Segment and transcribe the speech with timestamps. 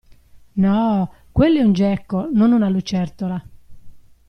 [0.55, 3.39] No, quello è un geco, non una lucertola.